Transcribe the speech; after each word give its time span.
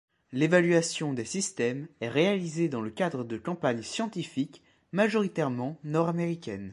L'évaluation 0.31 1.13
des 1.13 1.25
systèmes 1.25 1.87
est 1.99 2.09
réalisée 2.09 2.69
dans 2.69 2.81
le 2.81 2.89
cadre 2.89 3.23
de 3.23 3.37
campagnes 3.37 3.83
scientifiques 3.83 4.63
majoritairement 4.93 5.77
Nord 5.83 6.09
Américaines. 6.09 6.69